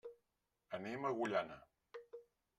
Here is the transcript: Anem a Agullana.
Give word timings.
Anem 0.77 1.05
a 1.05 1.11
Agullana. 1.11 1.61